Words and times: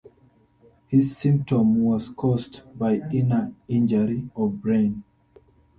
His 0.87 1.15
symptom 1.15 1.83
was 1.83 2.09
caused 2.09 2.63
by 2.75 3.01
inner 3.11 3.53
injury 3.67 4.31
of 4.35 4.59
brain. 4.59 5.03